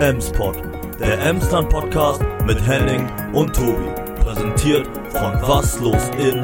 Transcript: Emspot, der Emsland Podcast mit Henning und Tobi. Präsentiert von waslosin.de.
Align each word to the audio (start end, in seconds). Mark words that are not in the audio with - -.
Emspot, 0.00 0.56
der 0.98 1.20
Emsland 1.20 1.68
Podcast 1.68 2.22
mit 2.46 2.58
Henning 2.66 3.06
und 3.34 3.54
Tobi. 3.54 3.86
Präsentiert 4.22 4.86
von 5.12 5.34
waslosin.de. 5.42 6.40